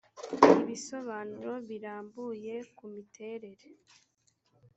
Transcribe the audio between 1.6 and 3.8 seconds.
birambuye ku miterere